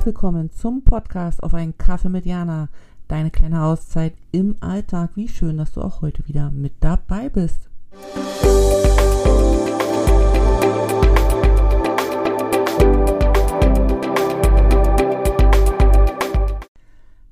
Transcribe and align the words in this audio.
Herzlich 0.00 0.14
willkommen 0.14 0.50
zum 0.50 0.82
Podcast 0.82 1.42
auf 1.42 1.52
einen 1.52 1.76
Kaffee 1.76 2.08
mit 2.08 2.24
Jana. 2.24 2.70
Deine 3.06 3.30
kleine 3.30 3.64
Auszeit 3.64 4.14
im 4.32 4.56
Alltag. 4.60 5.10
Wie 5.14 5.28
schön, 5.28 5.58
dass 5.58 5.72
du 5.72 5.82
auch 5.82 6.00
heute 6.00 6.26
wieder 6.26 6.50
mit 6.50 6.72
dabei 6.80 7.28
bist. 7.28 7.68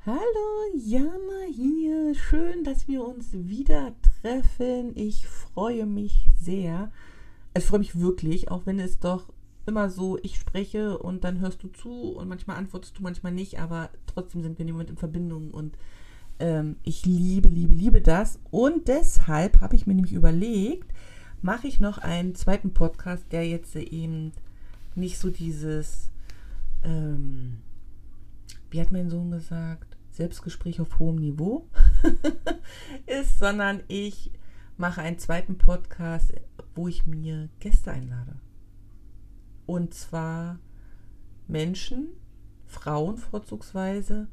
Hallo, 0.05 0.19
Jana 0.77 1.09
hier. 1.51 2.15
Schön, 2.15 2.65
dass 2.65 2.87
wir 2.87 3.03
uns 3.03 3.33
wieder 3.33 3.95
treffen. 4.21 4.93
Ich 4.95 5.27
freue 5.27 5.87
mich 5.87 6.29
sehr. 6.39 6.93
Ich 7.57 7.65
freue 7.65 7.79
mich 7.79 7.99
wirklich, 7.99 8.51
auch 8.51 8.67
wenn 8.67 8.79
es 8.79 8.99
doch 8.99 9.33
immer 9.69 9.91
so, 9.91 10.19
ich 10.23 10.37
spreche 10.37 10.99
und 10.99 11.25
dann 11.25 11.41
hörst 11.41 11.63
du 11.63 11.69
zu 11.69 12.13
und 12.13 12.29
manchmal 12.29 12.57
antwortest 12.57 12.99
du, 12.99 13.03
manchmal 13.03 13.33
nicht, 13.33 13.61
aber 13.61 13.91
trotzdem 14.07 14.43
sind 14.43 14.59
wir 14.59 14.67
im 14.67 14.73
Moment 14.73 14.91
in 14.91 14.97
Verbindung 14.97 15.51
und 15.51 15.77
ähm, 16.41 16.77
ich 16.83 17.05
liebe, 17.05 17.49
liebe, 17.49 17.75
liebe 17.75 18.01
das. 18.01 18.41
Und 18.51 18.89
deshalb 18.89 19.61
habe 19.61 19.77
ich 19.77 19.87
mir 19.87 19.95
nämlich 19.95 20.13
überlegt, 20.13 20.93
mache 21.43 21.69
ich 21.69 21.81
noch 21.81 21.99
einen 21.99 22.35
zweiten 22.35 22.75
Podcast, 22.75 23.27
der 23.33 23.47
jetzt 23.47 23.77
eben 23.77 24.33
nicht 24.95 25.19
so 25.19 25.31
dieses, 25.31 26.11
ähm, 26.83 27.59
wie 28.71 28.81
hat 28.81 28.93
mein 28.93 29.11
Sohn 29.11 29.31
gesagt, 29.31 29.97
Selbstgespräch 30.11 30.81
auf 30.81 30.99
hohem 30.99 31.17
Niveau 31.17 31.69
ist, 33.07 33.39
sondern 33.39 33.83
ich 33.87 34.33
mache 34.77 35.01
einen 35.01 35.19
zweiten 35.19 35.59
Podcast, 35.59 36.33
wo 36.75 36.89
ich 36.89 37.07
mir 37.07 37.49
Gäste 37.61 37.93
einlade. 37.93 38.37
Und 39.69 39.93
zwar 39.93 40.59
Menschen, 41.47 42.09
Frauen 42.65 43.19
vorzugsweise, 43.19 44.27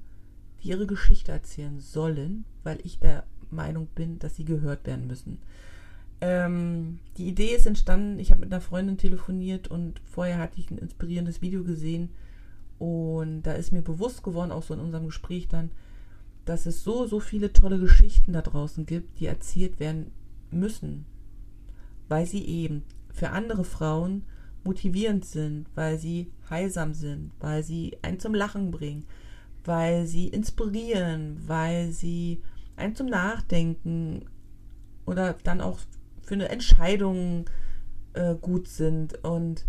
die 0.64 0.69
ihre 0.69 0.88
Geschichte 0.88 1.33
erzählen 1.33 1.81
sollen, 1.81 2.45
weil 2.64 2.80
ich 2.86 3.00
der 3.00 3.25
Meinung 3.52 3.88
bin, 3.88 4.17
dass 4.17 4.38
sie 4.38 4.45
gehört 4.45 4.88
werden 4.88 5.08
müssen. 5.08 5.39
Ähm, 6.22 7.00
die 7.17 7.28
Idee 7.28 7.53
ist 7.53 7.66
entstanden, 7.66 8.17
ich 8.17 8.31
habe 8.31 8.39
mit 8.39 8.53
einer 8.53 8.61
Freundin 8.61 8.97
telefoniert 8.97 9.67
und 9.67 10.00
vorher 10.06 10.38
hatte 10.38 10.58
ich 10.61 10.72
ein 10.72 10.78
inspirierendes 10.78 11.41
Video 11.41 11.66
gesehen 11.66 12.11
und 12.80 13.41
da 13.41 13.52
ist 13.52 13.73
mir 13.73 13.81
bewusst 13.81 14.23
geworden, 14.23 14.53
auch 14.53 14.63
so 14.63 14.73
in 14.73 14.80
unserem 14.80 15.08
Gespräch 15.08 15.50
dann, 15.50 15.69
dass 16.45 16.66
es 16.66 16.81
so, 16.86 17.08
so 17.08 17.19
viele 17.19 17.52
tolle 17.52 17.78
Geschichten 17.78 18.31
da 18.31 18.41
draußen 18.41 18.86
gibt, 18.86 19.19
die 19.19 19.25
erzählt 19.25 19.81
werden 19.81 20.11
müssen, 20.50 21.06
weil 22.08 22.25
sie 22.25 22.45
eben 22.45 22.83
für 23.11 23.31
andere 23.31 23.66
Frauen 23.66 24.23
motivierend 24.66 25.25
sind, 25.25 25.67
weil 25.75 25.97
sie 25.97 26.31
heilsam 26.49 26.94
sind, 26.94 27.31
weil 27.39 27.63
sie 27.63 27.97
einen 28.02 28.19
zum 28.19 28.33
Lachen 28.33 28.72
bringen, 28.72 29.05
weil 29.63 30.05
sie 30.05 30.27
inspirieren, 30.27 31.41
weil 31.47 31.91
sie 31.91 32.41
einen 32.75 32.95
zum 32.95 33.07
Nachdenken 33.07 34.25
oder 35.05 35.35
dann 35.44 35.61
auch 35.61 35.80
für 36.23 36.33
eine 36.33 36.49
Entscheidung 36.49 37.49
äh, 38.13 38.35
gut 38.35 38.67
sind. 38.67 39.23
Und 39.23 39.66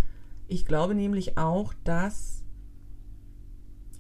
ich 0.49 0.65
glaube 0.65 0.95
nämlich 0.95 1.39
auch, 1.39 1.75
dass 1.85 2.45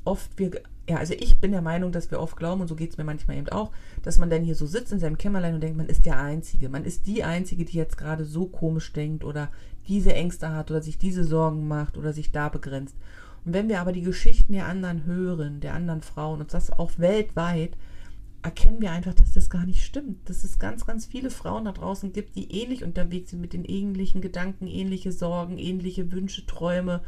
oft 0.04 0.38
wir 0.38 0.62
ja, 0.88 0.96
also 0.96 1.14
ich 1.14 1.38
bin 1.40 1.50
der 1.50 1.62
Meinung, 1.62 1.90
dass 1.90 2.10
wir 2.10 2.20
oft 2.20 2.36
glauben, 2.36 2.60
und 2.60 2.68
so 2.68 2.76
geht 2.76 2.90
es 2.90 2.96
mir 2.96 3.04
manchmal 3.04 3.36
eben 3.36 3.48
auch, 3.48 3.72
dass 4.02 4.18
man 4.18 4.30
dann 4.30 4.42
hier 4.42 4.54
so 4.54 4.66
sitzt 4.66 4.92
in 4.92 5.00
seinem 5.00 5.18
Kämmerlein 5.18 5.54
und 5.54 5.60
denkt, 5.60 5.76
man 5.76 5.88
ist 5.88 6.06
der 6.06 6.20
Einzige. 6.20 6.68
Man 6.68 6.84
ist 6.84 7.06
die 7.06 7.24
Einzige, 7.24 7.64
die 7.64 7.76
jetzt 7.76 7.98
gerade 7.98 8.24
so 8.24 8.46
komisch 8.46 8.92
denkt 8.92 9.24
oder 9.24 9.50
diese 9.88 10.14
Ängste 10.14 10.50
hat 10.50 10.70
oder 10.70 10.82
sich 10.82 10.98
diese 10.98 11.24
Sorgen 11.24 11.66
macht 11.66 11.96
oder 11.96 12.12
sich 12.12 12.30
da 12.30 12.48
begrenzt. 12.48 12.94
Und 13.44 13.52
wenn 13.52 13.68
wir 13.68 13.80
aber 13.80 13.92
die 13.92 14.02
Geschichten 14.02 14.52
der 14.52 14.66
anderen 14.66 15.04
hören, 15.04 15.60
der 15.60 15.74
anderen 15.74 16.02
Frauen 16.02 16.40
und 16.40 16.54
das 16.54 16.70
auch 16.70 16.92
weltweit, 16.98 17.76
erkennen 18.42 18.80
wir 18.80 18.92
einfach, 18.92 19.14
dass 19.14 19.32
das 19.32 19.50
gar 19.50 19.66
nicht 19.66 19.84
stimmt. 19.84 20.28
Dass 20.28 20.44
es 20.44 20.60
ganz, 20.60 20.86
ganz 20.86 21.06
viele 21.06 21.30
Frauen 21.30 21.64
da 21.64 21.72
draußen 21.72 22.12
gibt, 22.12 22.36
die 22.36 22.52
ähnlich 22.52 22.84
unterwegs 22.84 23.30
sind 23.30 23.40
mit 23.40 23.52
den 23.52 23.64
ähnlichen 23.64 24.20
Gedanken, 24.20 24.68
ähnliche 24.68 25.10
Sorgen, 25.10 25.58
ähnliche 25.58 26.12
Wünsche, 26.12 26.46
Träume, 26.46 27.02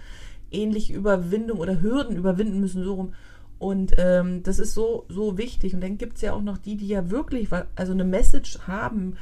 ähnliche 0.51 0.95
Überwindung 0.95 1.59
oder 1.59 1.81
Hürden 1.81 2.17
überwinden 2.17 2.61
müssen, 2.61 2.83
so 2.83 2.95
rum. 2.95 3.15
Und 3.59 3.95
ähm, 3.99 4.43
das 4.43 4.59
ist 4.59 4.75
so, 4.75 5.05
so 5.09 5.37
wichtig. 5.37 5.75
Und 5.75 5.81
dann 5.81 5.99
gibt 5.99 6.17
es 6.17 6.23
ja 6.23 6.33
auch 6.33 6.43
noch 6.43 6.59
die, 6.59 6.77
die 6.77 6.89
ja 6.89 7.11
wirklich 7.11 7.49
also 7.75 7.93
eine 7.93 8.05
Message 8.05 8.61
haben 8.67 9.17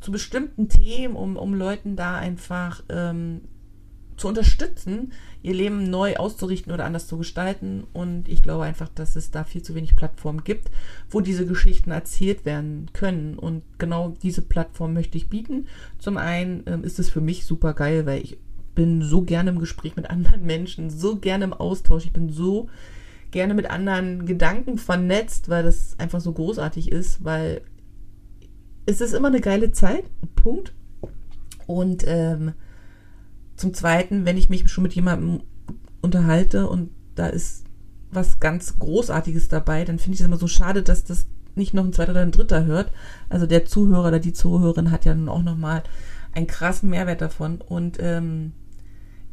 zu 0.00 0.10
bestimmten 0.10 0.68
Themen, 0.68 1.14
um, 1.14 1.36
um 1.36 1.54
Leuten 1.54 1.94
da 1.94 2.16
einfach 2.16 2.82
ähm, 2.88 3.42
zu 4.16 4.28
unterstützen, 4.28 5.12
ihr 5.42 5.54
Leben 5.54 5.90
neu 5.90 6.16
auszurichten 6.16 6.72
oder 6.72 6.84
anders 6.84 7.06
zu 7.06 7.18
gestalten. 7.18 7.84
Und 7.92 8.28
ich 8.28 8.42
glaube 8.42 8.64
einfach, 8.64 8.88
dass 8.88 9.16
es 9.16 9.30
da 9.30 9.44
viel 9.44 9.62
zu 9.62 9.74
wenig 9.74 9.96
Plattformen 9.96 10.44
gibt, 10.44 10.70
wo 11.10 11.20
diese 11.20 11.46
Geschichten 11.46 11.90
erzählt 11.90 12.44
werden 12.44 12.86
können. 12.92 13.38
Und 13.38 13.62
genau 13.78 14.14
diese 14.22 14.42
Plattform 14.42 14.94
möchte 14.94 15.18
ich 15.18 15.28
bieten. 15.28 15.66
Zum 15.98 16.16
einen 16.16 16.62
ähm, 16.66 16.84
ist 16.84 16.98
es 16.98 17.10
für 17.10 17.20
mich 17.20 17.44
super 17.44 17.74
geil, 17.74 18.06
weil 18.06 18.22
ich 18.22 18.38
bin 18.74 19.02
so 19.02 19.22
gerne 19.22 19.50
im 19.50 19.58
Gespräch 19.58 19.96
mit 19.96 20.08
anderen 20.08 20.42
Menschen, 20.46 20.90
so 20.90 21.16
gerne 21.16 21.44
im 21.44 21.52
Austausch. 21.52 22.04
Ich 22.04 22.12
bin 22.12 22.30
so 22.30 22.68
gerne 23.32 23.54
mit 23.54 23.68
anderen 23.68 24.26
Gedanken 24.26 24.78
vernetzt, 24.78 25.48
weil 25.48 25.64
das 25.64 25.98
einfach 25.98 26.20
so 26.20 26.32
großartig 26.32 26.92
ist, 26.92 27.24
weil 27.24 27.62
es 28.86 29.00
ist 29.00 29.14
immer 29.14 29.28
eine 29.28 29.40
geile 29.40 29.72
Zeit, 29.72 30.04
Punkt. 30.36 30.72
Und 31.66 32.04
ähm, 32.06 32.52
zum 33.56 33.74
Zweiten, 33.74 34.24
wenn 34.24 34.36
ich 34.36 34.48
mich 34.48 34.68
schon 34.70 34.82
mit 34.82 34.94
jemandem 34.94 35.40
unterhalte 36.00 36.68
und 36.68 36.90
da 37.14 37.26
ist 37.26 37.64
was 38.10 38.40
ganz 38.40 38.78
Großartiges 38.78 39.48
dabei, 39.48 39.84
dann 39.84 39.98
finde 39.98 40.14
ich 40.14 40.20
es 40.20 40.26
immer 40.26 40.36
so 40.36 40.48
schade, 40.48 40.82
dass 40.82 41.04
das 41.04 41.26
nicht 41.54 41.74
noch 41.74 41.84
ein 41.84 41.92
zweiter 41.92 42.12
oder 42.12 42.22
ein 42.22 42.32
dritter 42.32 42.64
hört. 42.64 42.92
Also 43.28 43.46
der 43.46 43.64
Zuhörer 43.64 44.08
oder 44.08 44.18
die 44.18 44.32
Zuhörerin 44.32 44.90
hat 44.90 45.04
ja 45.04 45.14
nun 45.14 45.28
auch 45.28 45.42
nochmal 45.42 45.82
einen 46.32 46.46
krassen 46.46 46.90
Mehrwert 46.90 47.20
davon. 47.20 47.60
Und 47.60 47.98
ähm, 48.00 48.52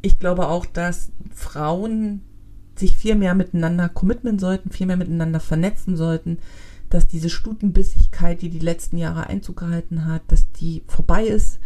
ich 0.02 0.18
glaube 0.18 0.48
auch, 0.48 0.66
dass 0.66 1.10
Frauen 1.34 2.22
sich 2.80 2.96
viel 2.96 3.14
mehr 3.14 3.34
miteinander 3.34 3.88
commitmen 3.88 4.38
sollten, 4.38 4.70
viel 4.70 4.86
mehr 4.86 4.96
miteinander 4.96 5.40
vernetzen 5.40 5.96
sollten, 5.96 6.38
dass 6.88 7.06
diese 7.06 7.30
Stutenbissigkeit, 7.30 8.42
die 8.42 8.50
die 8.50 8.58
letzten 8.58 8.98
Jahre 8.98 9.28
Einzug 9.28 9.58
gehalten 9.58 10.06
hat, 10.06 10.22
dass 10.28 10.50
die 10.52 10.82
vorbei 10.88 11.24
ist. 11.24 11.60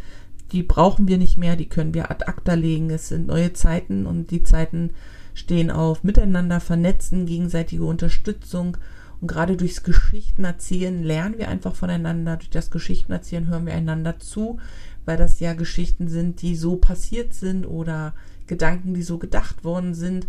Die 0.52 0.62
brauchen 0.62 1.08
wir 1.08 1.16
nicht 1.16 1.38
mehr, 1.38 1.56
die 1.56 1.68
können 1.68 1.94
wir 1.94 2.10
ad 2.10 2.26
acta 2.26 2.54
legen. 2.54 2.90
Es 2.90 3.08
sind 3.08 3.26
neue 3.26 3.54
Zeiten 3.54 4.04
und 4.04 4.30
die 4.30 4.42
Zeiten 4.42 4.90
stehen 5.32 5.70
auf 5.70 6.04
Miteinander 6.04 6.60
vernetzen, 6.60 7.24
gegenseitige 7.24 7.84
Unterstützung. 7.84 8.76
Und 9.20 9.28
gerade 9.28 9.56
durchs 9.56 9.82
Geschichtenerzählen 9.82 11.02
lernen 11.02 11.38
wir 11.38 11.48
einfach 11.48 11.74
voneinander. 11.74 12.36
Durch 12.36 12.50
das 12.50 12.70
Geschichtenerzählen 12.70 13.48
hören 13.48 13.64
wir 13.64 13.72
einander 13.72 14.18
zu, 14.18 14.58
weil 15.06 15.16
das 15.16 15.40
ja 15.40 15.54
Geschichten 15.54 16.08
sind, 16.08 16.42
die 16.42 16.54
so 16.54 16.76
passiert 16.76 17.32
sind 17.32 17.64
oder 17.64 18.12
Gedanken, 18.46 18.92
die 18.92 19.02
so 19.02 19.16
gedacht 19.16 19.64
worden 19.64 19.94
sind 19.94 20.26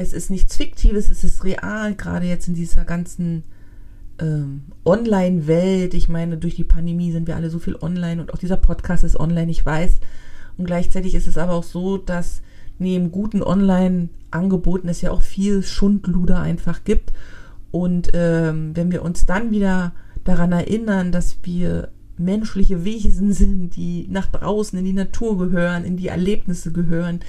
es 0.00 0.14
ist 0.14 0.30
nichts 0.30 0.56
Fiktives, 0.56 1.10
es 1.10 1.24
ist 1.24 1.44
real, 1.44 1.94
gerade 1.94 2.24
jetzt 2.24 2.48
in 2.48 2.54
dieser 2.54 2.84
ganzen 2.84 3.44
ähm, 4.18 4.62
Online-Welt. 4.84 5.92
Ich 5.92 6.08
meine, 6.08 6.38
durch 6.38 6.54
die 6.54 6.64
Pandemie 6.64 7.12
sind 7.12 7.26
wir 7.26 7.36
alle 7.36 7.50
so 7.50 7.58
viel 7.58 7.76
online 7.76 8.20
und 8.20 8.32
auch 8.32 8.38
dieser 8.38 8.56
Podcast 8.56 9.04
ist 9.04 9.20
online, 9.20 9.50
ich 9.50 9.64
weiß. 9.64 10.00
Und 10.56 10.64
gleichzeitig 10.64 11.14
ist 11.14 11.28
es 11.28 11.36
aber 11.36 11.52
auch 11.52 11.64
so, 11.64 11.98
dass 11.98 12.40
neben 12.78 13.12
guten 13.12 13.42
Online-Angeboten 13.42 14.88
es 14.88 15.02
ja 15.02 15.10
auch 15.10 15.20
viel 15.20 15.62
Schundluder 15.62 16.40
einfach 16.40 16.84
gibt. 16.84 17.12
Und 17.70 18.10
ähm, 18.14 18.74
wenn 18.74 18.90
wir 18.90 19.02
uns 19.02 19.26
dann 19.26 19.50
wieder 19.50 19.92
daran 20.24 20.52
erinnern, 20.52 21.12
dass 21.12 21.36
wir 21.42 21.90
menschliche 22.20 22.84
Wesen 22.84 23.32
sind, 23.32 23.76
die 23.76 24.06
nach 24.08 24.26
draußen 24.26 24.78
in 24.78 24.84
die 24.84 24.92
Natur 24.92 25.38
gehören, 25.38 25.84
in 25.84 25.96
die 25.96 26.08
Erlebnisse 26.08 26.72
gehören, 26.72 27.20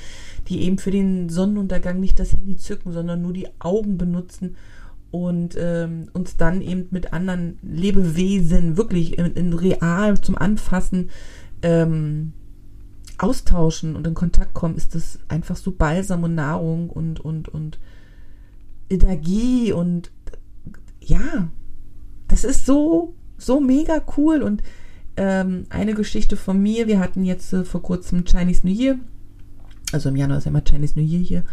die 0.48 0.62
eben 0.62 0.78
für 0.78 0.92
den 0.92 1.30
Sonnenuntergang 1.30 2.00
nicht 2.00 2.20
das 2.20 2.34
Handy 2.34 2.58
zücken, 2.58 2.92
sondern 2.92 3.22
nur 3.22 3.34
die 3.34 3.48
Augen 3.60 3.98
benutzen 3.98 4.56
und 5.12 5.56
ähm, 5.58 6.08
uns 6.14 6.38
dann 6.38 6.62
eben 6.62 6.88
mit 6.92 7.14
anderen 7.14 7.60
Lebewesen 7.62 8.78
wirklich 8.78 9.18
in, 9.18 9.34
in 9.34 9.54
real 9.54 10.20
zum 10.20 10.38
Anfassen 10.38 11.10
ähm, 11.62 12.34
austauschen 13.18 13.96
und 13.96 14.08
in 14.08 14.14
Kontakt 14.14 14.54
kommen, 14.54 14.76
ist 14.76 14.96
das 14.96 15.20
einfach 15.28 15.56
so 15.56 15.72
Balsam 15.72 16.24
und 16.24 16.36
Nahrung 16.36 16.90
und, 16.90 17.20
und, 17.20 17.50
und 17.50 17.80
Energie 18.90 19.72
und 19.74 20.12
ja, 21.02 21.50
das 22.28 22.44
ist 22.44 22.66
so, 22.66 23.14
so 23.42 23.60
mega 23.60 24.02
cool 24.18 24.42
und 24.42 24.64
ähm, 25.18 25.66
eine 25.70 25.94
Geschichte 25.94 26.38
von 26.38 26.62
mir, 26.62 26.88
wir 26.88 27.00
hatten 27.00 27.24
jetzt 27.24 27.52
äh, 27.54 27.64
vor 27.64 27.82
kurzem 27.82 28.24
Chinese 28.26 28.66
New 28.66 28.74
Year 28.74 28.98
also 29.94 30.10
im 30.10 30.16
Januar 30.16 30.40
ist 30.40 30.48
immer 30.48 30.64
Chinese 30.64 31.00
New 31.00 31.06
Year 31.06 31.22
hier. 31.22 31.44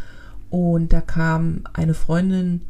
Und 0.50 0.92
da 0.92 1.00
kam 1.00 1.62
eine 1.72 1.94
Freundin 1.94 2.62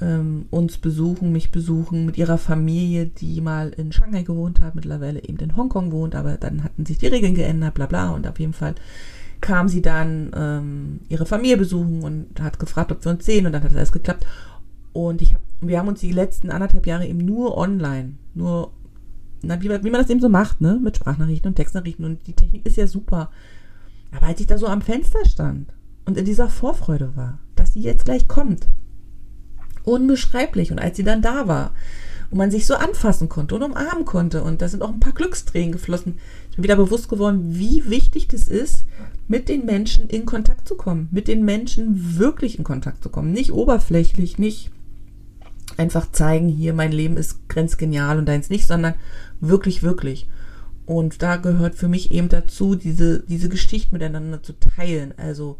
ähm, 0.00 0.46
uns 0.50 0.78
besuchen, 0.78 1.32
mich 1.32 1.50
besuchen 1.50 2.06
mit 2.06 2.18
ihrer 2.18 2.38
Familie, 2.38 3.06
die 3.06 3.40
mal 3.40 3.70
in 3.70 3.92
Shanghai 3.92 4.22
gewohnt 4.22 4.60
hat, 4.60 4.74
mittlerweile 4.74 5.22
eben 5.22 5.38
in 5.38 5.56
Hongkong 5.56 5.92
wohnt, 5.92 6.14
aber 6.14 6.36
dann 6.36 6.64
hatten 6.64 6.86
sich 6.86 6.98
die 6.98 7.06
Regeln 7.06 7.34
geändert, 7.34 7.74
bla 7.74 7.86
bla. 7.86 8.10
Und 8.10 8.26
auf 8.26 8.38
jeden 8.38 8.52
Fall 8.52 8.74
kam 9.40 9.68
sie 9.68 9.82
dann 9.82 10.30
ähm, 10.34 11.00
ihre 11.08 11.26
Familie 11.26 11.56
besuchen 11.56 12.02
und 12.02 12.40
hat 12.40 12.58
gefragt, 12.58 12.90
ob 12.90 13.04
wir 13.04 13.12
uns 13.12 13.24
sehen 13.24 13.46
und 13.46 13.52
dann 13.52 13.62
hat 13.62 13.74
alles 13.74 13.92
geklappt. 13.92 14.26
Und 14.92 15.22
ich 15.22 15.34
hab, 15.34 15.40
wir 15.60 15.78
haben 15.78 15.88
uns 15.88 16.00
die 16.00 16.12
letzten 16.12 16.50
anderthalb 16.50 16.86
Jahre 16.86 17.06
eben 17.06 17.18
nur 17.18 17.56
online, 17.56 18.14
nur, 18.38 18.72
na, 19.42 19.60
wie, 19.60 19.68
wie 19.68 19.90
man 19.90 20.00
das 20.00 20.10
eben 20.10 20.20
so 20.20 20.28
macht, 20.28 20.60
ne, 20.60 20.80
mit 20.82 20.96
Sprachnachrichten 20.96 21.50
und 21.50 21.56
Textnachrichten 21.56 22.04
und 22.04 22.26
die 22.26 22.32
Technik 22.32 22.64
ist 22.64 22.76
ja 22.76 22.86
super. 22.86 23.30
Aber 24.12 24.26
als 24.26 24.40
ich 24.40 24.46
da 24.46 24.56
so 24.56 24.66
am 24.66 24.80
Fenster 24.80 25.18
stand 25.26 25.74
und 26.06 26.16
in 26.16 26.24
dieser 26.24 26.48
Vorfreude 26.48 27.14
war, 27.16 27.38
dass 27.56 27.74
sie 27.74 27.82
jetzt 27.82 28.06
gleich 28.06 28.26
kommt, 28.28 28.68
unbeschreiblich. 29.84 30.70
Und 30.70 30.78
als 30.78 30.96
sie 30.96 31.04
dann 31.04 31.22
da 31.22 31.48
war 31.48 31.72
und 32.30 32.38
man 32.38 32.50
sich 32.50 32.66
so 32.66 32.74
anfassen 32.74 33.28
konnte 33.28 33.54
und 33.54 33.62
umarmen 33.62 34.04
konnte 34.04 34.42
und 34.42 34.62
da 34.62 34.68
sind 34.68 34.82
auch 34.82 34.92
ein 34.92 35.00
paar 35.00 35.12
Glückstränen 35.12 35.72
geflossen, 35.72 36.18
ist 36.50 36.58
mir 36.58 36.64
wieder 36.64 36.76
bewusst 36.76 37.08
geworden, 37.08 37.58
wie 37.58 37.88
wichtig 37.90 38.28
das 38.28 38.48
ist, 38.48 38.84
mit 39.26 39.48
den 39.48 39.66
Menschen 39.66 40.08
in 40.08 40.24
Kontakt 40.24 40.66
zu 40.66 40.76
kommen, 40.76 41.08
mit 41.10 41.28
den 41.28 41.44
Menschen 41.44 42.18
wirklich 42.18 42.56
in 42.58 42.64
Kontakt 42.64 43.02
zu 43.02 43.10
kommen, 43.10 43.32
nicht 43.32 43.52
oberflächlich, 43.52 44.38
nicht 44.38 44.70
einfach 45.76 46.10
zeigen, 46.12 46.48
hier 46.48 46.72
mein 46.72 46.92
Leben 46.92 47.16
ist 47.16 47.48
grenzgenial 47.48 48.18
und 48.18 48.26
deins 48.26 48.50
nicht, 48.50 48.66
sondern 48.66 48.94
wirklich, 49.40 49.82
wirklich. 49.82 50.28
Und 50.86 51.22
da 51.22 51.36
gehört 51.36 51.74
für 51.74 51.88
mich 51.88 52.10
eben 52.12 52.28
dazu, 52.28 52.74
diese, 52.74 53.20
diese 53.20 53.48
Geschichte 53.48 53.92
miteinander 53.92 54.42
zu 54.42 54.54
teilen. 54.54 55.12
Also 55.18 55.58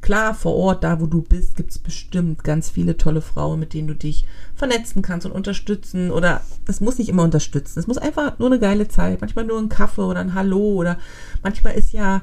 klar, 0.00 0.34
vor 0.34 0.54
Ort, 0.54 0.84
da 0.84 1.00
wo 1.00 1.06
du 1.06 1.22
bist, 1.22 1.56
gibt 1.56 1.70
es 1.70 1.78
bestimmt 1.78 2.42
ganz 2.42 2.70
viele 2.70 2.96
tolle 2.96 3.20
Frauen, 3.20 3.60
mit 3.60 3.74
denen 3.74 3.88
du 3.88 3.94
dich 3.94 4.24
vernetzen 4.54 5.02
kannst 5.02 5.26
und 5.26 5.32
unterstützen. 5.32 6.10
Oder 6.10 6.40
es 6.66 6.80
muss 6.80 6.98
nicht 6.98 7.08
immer 7.08 7.22
unterstützen. 7.22 7.78
Es 7.78 7.86
muss 7.86 7.98
einfach 7.98 8.38
nur 8.38 8.48
eine 8.48 8.58
geile 8.58 8.88
Zeit. 8.88 9.20
Manchmal 9.20 9.44
nur 9.44 9.58
ein 9.58 9.68
Kaffee 9.68 10.02
oder 10.02 10.20
ein 10.20 10.34
Hallo. 10.34 10.74
Oder 10.74 10.98
manchmal 11.42 11.74
ist 11.74 11.92
ja 11.92 12.22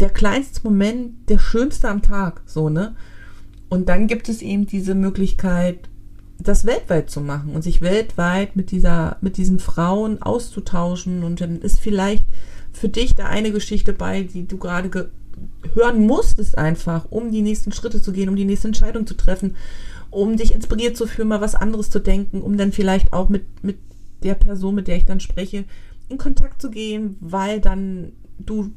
der 0.00 0.10
kleinste 0.10 0.60
Moment 0.64 1.28
der 1.28 1.38
schönste 1.38 1.88
am 1.88 2.02
Tag. 2.02 2.42
So, 2.46 2.68
ne? 2.68 2.94
Und 3.68 3.88
dann 3.88 4.06
gibt 4.06 4.28
es 4.28 4.42
eben 4.42 4.66
diese 4.66 4.94
Möglichkeit, 4.94 5.88
das 6.42 6.64
weltweit 6.64 7.10
zu 7.10 7.20
machen 7.20 7.54
und 7.54 7.62
sich 7.62 7.80
weltweit 7.80 8.56
mit 8.56 8.70
dieser, 8.70 9.16
mit 9.20 9.36
diesen 9.36 9.58
Frauen 9.58 10.22
auszutauschen. 10.22 11.24
Und 11.24 11.40
dann 11.40 11.60
ist 11.60 11.80
vielleicht 11.80 12.24
für 12.72 12.88
dich 12.88 13.14
da 13.14 13.26
eine 13.26 13.52
Geschichte 13.52 13.92
bei, 13.92 14.22
die 14.22 14.46
du 14.46 14.58
gerade 14.58 15.10
hören 15.74 16.06
musstest 16.06 16.58
einfach, 16.58 17.06
um 17.10 17.30
die 17.30 17.42
nächsten 17.42 17.72
Schritte 17.72 18.02
zu 18.02 18.12
gehen, 18.12 18.28
um 18.28 18.36
die 18.36 18.44
nächste 18.44 18.68
Entscheidung 18.68 19.06
zu 19.06 19.14
treffen, 19.14 19.56
um 20.10 20.36
dich 20.36 20.52
inspiriert 20.52 20.96
zu 20.96 21.06
fühlen, 21.06 21.28
mal 21.28 21.40
was 21.40 21.54
anderes 21.54 21.90
zu 21.90 21.98
denken, 21.98 22.42
um 22.42 22.56
dann 22.56 22.72
vielleicht 22.72 23.12
auch 23.12 23.28
mit, 23.28 23.64
mit 23.64 23.78
der 24.22 24.34
Person, 24.34 24.74
mit 24.74 24.88
der 24.88 24.96
ich 24.96 25.06
dann 25.06 25.20
spreche, 25.20 25.64
in 26.08 26.18
Kontakt 26.18 26.60
zu 26.60 26.70
gehen, 26.70 27.16
weil 27.20 27.60
dann 27.60 28.12
du, 28.38 28.70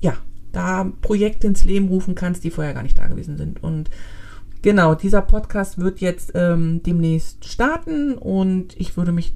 ja, 0.00 0.16
da 0.52 0.90
Projekte 1.02 1.46
ins 1.46 1.64
Leben 1.64 1.88
rufen 1.88 2.14
kannst, 2.14 2.42
die 2.44 2.50
vorher 2.50 2.74
gar 2.74 2.82
nicht 2.82 2.98
da 2.98 3.06
gewesen 3.06 3.36
sind. 3.36 3.62
Und 3.62 3.90
genau, 4.62 4.94
dieser 4.94 5.22
Podcast 5.22 5.78
wird 5.78 6.00
jetzt 6.00 6.32
ähm, 6.34 6.82
demnächst 6.82 7.44
starten 7.44 8.14
und 8.14 8.78
ich 8.78 8.96
würde 8.96 9.12
mich 9.12 9.34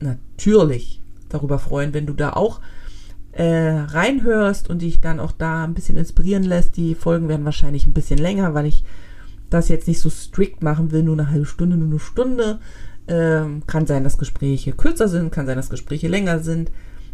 natürlich 0.00 1.00
darüber 1.28 1.58
freuen, 1.58 1.94
wenn 1.94 2.06
du 2.06 2.12
da 2.12 2.32
auch 2.32 2.60
äh, 3.32 3.70
reinhörst 3.70 4.70
und 4.70 4.82
dich 4.82 5.00
dann 5.00 5.20
auch 5.20 5.32
da 5.32 5.64
ein 5.64 5.74
bisschen 5.74 5.96
inspirieren 5.96 6.44
lässt. 6.44 6.76
Die 6.76 6.94
Folgen 6.94 7.28
werden 7.28 7.44
wahrscheinlich 7.44 7.86
ein 7.86 7.92
bisschen 7.92 8.18
länger, 8.18 8.54
weil 8.54 8.66
ich 8.66 8.84
das 9.50 9.68
jetzt 9.68 9.88
nicht 9.88 10.00
so 10.00 10.10
strikt 10.10 10.62
machen 10.62 10.92
will, 10.92 11.02
nur 11.02 11.18
eine 11.18 11.30
halbe 11.30 11.46
Stunde, 11.46 11.76
nur 11.76 11.88
eine 11.88 11.98
Stunde. 11.98 12.60
Ähm, 13.06 13.62
kann 13.66 13.86
sein, 13.86 14.02
dass 14.02 14.18
Gespräche 14.18 14.72
kürzer 14.72 15.08
sind, 15.08 15.30
kann 15.30 15.46
sein, 15.46 15.56
dass 15.56 15.68
Gespräche 15.68 16.08
länger 16.08 16.38
sind. 16.38 16.70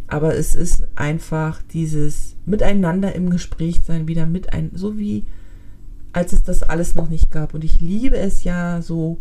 Aber 0.07 0.35
es 0.37 0.55
ist 0.55 0.87
einfach 0.97 1.63
dieses 1.73 2.37
Miteinander 2.45 3.15
im 3.15 3.31
Gespräch 3.31 3.81
sein, 3.85 4.09
wieder 4.09 4.27
mit 4.27 4.53
ein, 4.53 4.71
so 4.75 4.99
wie 4.99 5.25
als 6.13 6.33
es 6.33 6.43
das 6.43 6.63
alles 6.63 6.95
noch 6.95 7.09
nicht 7.09 7.31
gab. 7.31 7.55
Und 7.55 7.65
ich 7.65 7.81
liebe 7.81 8.17
es 8.17 8.45
ja 8.45 8.83
so 8.83 9.21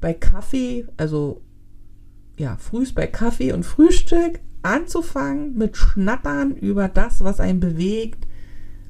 bei 0.00 0.14
Kaffee, 0.14 0.86
also 0.96 1.42
ja, 2.38 2.56
frühs 2.56 2.94
bei 2.94 3.06
Kaffee 3.06 3.52
und 3.52 3.64
Frühstück 3.64 4.40
anzufangen 4.62 5.56
mit 5.56 5.76
Schnattern 5.76 6.56
über 6.56 6.88
das, 6.88 7.22
was 7.22 7.40
einen 7.40 7.60
bewegt, 7.60 8.26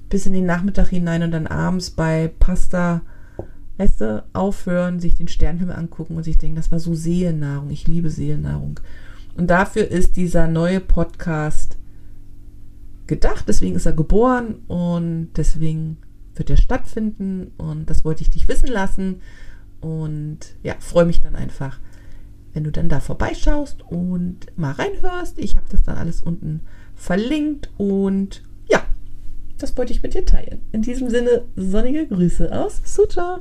bis 0.08 0.26
in 0.26 0.32
den 0.32 0.46
Nachmittag 0.46 0.88
hinein 0.88 1.22
und 1.22 1.30
dann 1.30 1.46
abends 1.46 1.90
bei 1.90 2.32
Pasta, 2.38 3.02
weißt 3.78 4.04
aufhören, 4.32 5.00
sich 5.00 5.14
den 5.14 5.28
Sternenhimmel 5.28 5.74
angucken 5.74 6.16
und 6.16 6.24
sich 6.24 6.38
denken, 6.38 6.56
das 6.56 6.70
war 6.70 6.80
so 6.80 6.94
Seelennahrung. 6.94 7.70
Ich 7.70 7.88
liebe 7.88 8.10
Seelennahrung. 8.10 8.78
Und 9.36 9.48
dafür 9.48 9.88
ist 9.88 10.16
dieser 10.16 10.48
neue 10.48 10.80
Podcast 10.80 11.78
gedacht, 13.06 13.46
deswegen 13.48 13.76
ist 13.76 13.86
er 13.86 13.92
geboren 13.92 14.56
und 14.68 15.30
deswegen 15.36 15.98
wird 16.34 16.50
er 16.50 16.56
stattfinden 16.56 17.52
und 17.58 17.90
das 17.90 18.04
wollte 18.04 18.22
ich 18.22 18.30
dich 18.30 18.48
wissen 18.48 18.68
lassen 18.68 19.20
und 19.80 20.38
ja, 20.62 20.74
freue 20.78 21.04
mich 21.04 21.20
dann 21.20 21.36
einfach 21.36 21.78
wenn 22.52 22.64
du 22.64 22.72
dann 22.72 22.88
da 22.88 23.00
vorbeischaust 23.00 23.82
und 23.82 24.46
mal 24.56 24.72
reinhörst. 24.72 25.38
Ich 25.38 25.56
habe 25.56 25.66
das 25.70 25.82
dann 25.82 25.96
alles 25.96 26.20
unten 26.20 26.62
verlinkt 26.94 27.70
und 27.76 28.42
ja, 28.68 28.82
das 29.58 29.76
wollte 29.76 29.92
ich 29.92 30.02
mit 30.02 30.14
dir 30.14 30.24
teilen. 30.24 30.62
In 30.72 30.82
diesem 30.82 31.10
Sinne, 31.10 31.44
sonnige 31.56 32.06
Grüße 32.06 32.50
aus 32.52 32.80
Sucha. 32.84 33.40